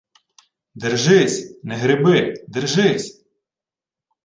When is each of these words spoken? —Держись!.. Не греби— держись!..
—Держись!.. 0.81 1.59
Не 1.63 1.75
греби— 1.77 2.33
держись!.. 2.47 3.23